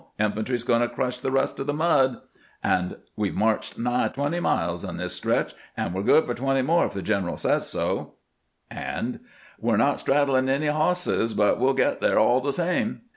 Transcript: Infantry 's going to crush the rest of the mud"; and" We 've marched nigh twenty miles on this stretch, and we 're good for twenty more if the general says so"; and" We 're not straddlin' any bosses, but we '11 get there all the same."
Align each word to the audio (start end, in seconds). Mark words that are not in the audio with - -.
Infantry 0.19 0.57
's 0.57 0.63
going 0.63 0.81
to 0.81 0.87
crush 0.89 1.19
the 1.19 1.29
rest 1.29 1.59
of 1.59 1.67
the 1.67 1.75
mud"; 1.75 2.17
and" 2.63 2.97
We 3.15 3.29
've 3.29 3.35
marched 3.35 3.77
nigh 3.77 4.07
twenty 4.07 4.39
miles 4.39 4.83
on 4.83 4.97
this 4.97 5.13
stretch, 5.13 5.53
and 5.77 5.93
we 5.93 5.99
're 6.01 6.03
good 6.03 6.25
for 6.25 6.33
twenty 6.33 6.63
more 6.63 6.87
if 6.87 6.93
the 6.93 7.03
general 7.03 7.37
says 7.37 7.69
so"; 7.69 8.13
and" 8.71 9.19
We 9.61 9.71
're 9.73 9.77
not 9.77 9.97
straddlin' 9.99 10.49
any 10.49 10.69
bosses, 10.69 11.35
but 11.35 11.59
we 11.59 11.65
'11 11.67 11.75
get 11.75 12.01
there 12.01 12.17
all 12.17 12.41
the 12.41 12.51
same." 12.51 13.01